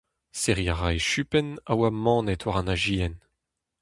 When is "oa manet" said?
1.77-2.45